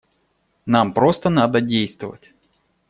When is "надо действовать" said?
1.29-2.33